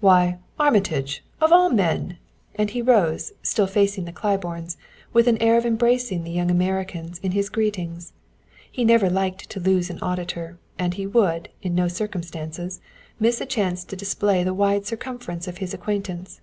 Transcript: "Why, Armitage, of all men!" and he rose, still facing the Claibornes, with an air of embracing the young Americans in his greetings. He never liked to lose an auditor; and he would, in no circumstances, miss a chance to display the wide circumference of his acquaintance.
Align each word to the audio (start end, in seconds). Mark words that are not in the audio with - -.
"Why, 0.00 0.38
Armitage, 0.58 1.22
of 1.42 1.52
all 1.52 1.68
men!" 1.68 2.16
and 2.54 2.70
he 2.70 2.80
rose, 2.80 3.34
still 3.42 3.66
facing 3.66 4.06
the 4.06 4.14
Claibornes, 4.14 4.78
with 5.12 5.26
an 5.28 5.36
air 5.42 5.58
of 5.58 5.66
embracing 5.66 6.24
the 6.24 6.30
young 6.32 6.50
Americans 6.50 7.18
in 7.18 7.32
his 7.32 7.50
greetings. 7.50 8.14
He 8.72 8.82
never 8.82 9.10
liked 9.10 9.50
to 9.50 9.60
lose 9.60 9.90
an 9.90 9.98
auditor; 10.00 10.56
and 10.78 10.94
he 10.94 11.06
would, 11.06 11.50
in 11.60 11.74
no 11.74 11.88
circumstances, 11.88 12.80
miss 13.20 13.42
a 13.42 13.44
chance 13.44 13.84
to 13.84 13.94
display 13.94 14.42
the 14.42 14.54
wide 14.54 14.86
circumference 14.86 15.46
of 15.46 15.58
his 15.58 15.74
acquaintance. 15.74 16.40